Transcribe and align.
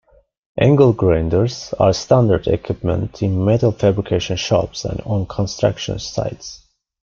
Angle 0.57 0.93
grinders 0.93 1.75
are 1.79 1.93
standard 1.93 2.47
equipment 2.47 3.21
in 3.21 3.45
metal 3.45 3.71
fabrication 3.71 4.35
shops 4.35 4.83
and 4.83 4.99
on 5.01 5.27
construction 5.27 5.99
sites. 5.99 6.65